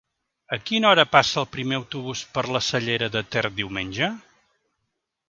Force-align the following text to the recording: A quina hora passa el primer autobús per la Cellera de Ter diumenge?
A 0.55 0.57
quina 0.69 0.87
hora 0.91 1.03
passa 1.15 1.35
el 1.41 1.47
primer 1.55 1.77
autobús 1.81 2.23
per 2.37 2.45
la 2.55 2.63
Cellera 2.69 3.11
de 3.17 3.23
Ter 3.37 3.45
diumenge? 3.61 4.09